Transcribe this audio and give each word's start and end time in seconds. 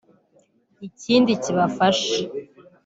Ikindi 0.87 1.31
kibafasha 1.43 2.13